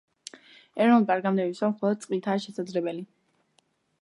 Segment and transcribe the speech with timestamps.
[0.85, 3.09] ეროვნულ პარკამდე მისვლა მხოლოდ წყლითაა შესაძლებელი.